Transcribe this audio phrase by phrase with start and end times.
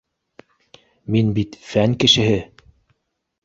[1.17, 2.43] —Мин бит фән кешеһе